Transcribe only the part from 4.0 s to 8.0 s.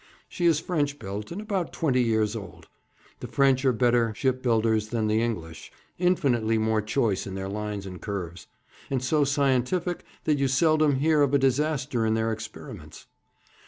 ship builders than the English infinitely more choice in their lines